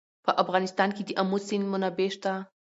[0.25, 2.33] په افغانستان کې د آمو سیند منابع شته.